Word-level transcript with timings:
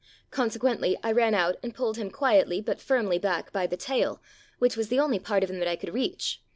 Con 0.31 0.49
sequently 0.49 0.97
I 1.03 1.11
ran 1.11 1.35
out 1.35 1.57
and 1.61 1.75
pulled 1.75 1.97
him 1.97 2.09
quietly 2.09 2.59
but 2.59 2.81
firmly 2.81 3.19
back 3.19 3.53
by 3.53 3.67
the 3.67 3.77
tail, 3.77 4.19
which 4.57 4.75
was 4.75 4.87
the 4.87 4.99
only 4.99 5.19
part 5.19 5.43
of 5.43 5.51
him 5.51 5.59
that 5.59 5.67
I 5.67 5.75
could 5.75 5.93
reach. 5.93 6.41